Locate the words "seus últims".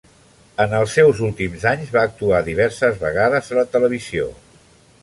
0.99-1.67